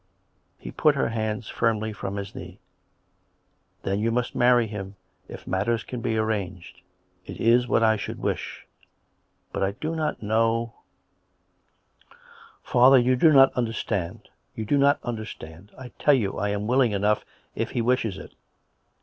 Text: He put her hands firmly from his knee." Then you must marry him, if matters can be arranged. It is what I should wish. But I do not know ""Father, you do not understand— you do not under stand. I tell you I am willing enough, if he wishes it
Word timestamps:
He 0.57 0.71
put 0.71 0.95
her 0.95 1.09
hands 1.09 1.47
firmly 1.47 1.93
from 1.93 2.15
his 2.15 2.33
knee." 2.33 2.59
Then 3.83 3.99
you 3.99 4.09
must 4.09 4.33
marry 4.33 4.65
him, 4.65 4.95
if 5.27 5.45
matters 5.45 5.83
can 5.83 6.01
be 6.01 6.17
arranged. 6.17 6.81
It 7.27 7.39
is 7.39 7.67
what 7.67 7.83
I 7.83 7.97
should 7.97 8.17
wish. 8.17 8.65
But 9.51 9.61
I 9.61 9.73
do 9.73 9.95
not 9.95 10.23
know 10.23 10.73
""Father, 12.63 12.97
you 12.97 13.15
do 13.15 13.31
not 13.31 13.53
understand— 13.53 14.27
you 14.55 14.65
do 14.65 14.79
not 14.79 14.97
under 15.03 15.23
stand. 15.23 15.71
I 15.77 15.89
tell 15.99 16.15
you 16.15 16.33
I 16.39 16.49
am 16.49 16.65
willing 16.65 16.93
enough, 16.93 17.23
if 17.53 17.69
he 17.69 17.83
wishes 17.83 18.17
it 18.17 18.33